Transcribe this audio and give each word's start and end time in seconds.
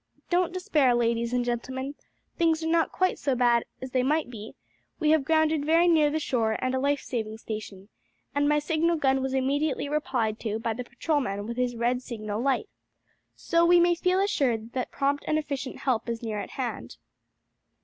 "Don't 0.31 0.51
despair 0.51 0.95
ladies 0.95 1.31
and 1.31 1.45
gentlemen; 1.45 1.93
things 2.35 2.63
are 2.63 2.67
not 2.67 2.91
quite 2.91 3.19
so 3.19 3.35
bad 3.35 3.65
as 3.83 3.91
they 3.91 4.01
might 4.01 4.31
be; 4.31 4.55
we 4.99 5.11
have 5.11 5.23
grounded 5.23 5.63
very 5.63 5.87
near 5.87 6.09
the 6.09 6.17
shore 6.19 6.57
and 6.59 6.73
a 6.73 6.79
life 6.79 7.01
saving 7.01 7.37
station, 7.37 7.87
and 8.33 8.49
my 8.49 8.57
signal 8.57 8.95
gun 8.95 9.21
was 9.21 9.35
immediately 9.35 9.87
replied 9.87 10.39
to 10.39 10.57
by 10.57 10.73
the 10.73 10.83
patrolman 10.83 11.45
with 11.45 11.57
his 11.57 11.75
red 11.75 12.01
signal 12.01 12.41
light. 12.41 12.67
So 13.35 13.63
we 13.63 13.79
may 13.79 13.93
feel 13.93 14.19
assured 14.19 14.73
that 14.73 14.89
prompt 14.89 15.23
and 15.27 15.37
efficient 15.37 15.77
help 15.77 16.09
is 16.09 16.23
near 16.23 16.39
at 16.39 16.49
hand." 16.57 16.97